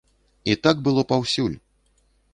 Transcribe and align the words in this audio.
І 0.53 0.55
так 0.67 0.81
было 0.87 1.05
паўсюль! 1.13 1.55